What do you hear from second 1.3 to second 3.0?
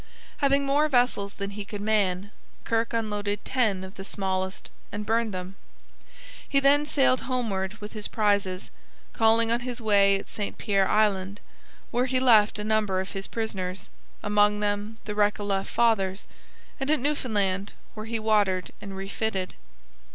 than he could man, Kirke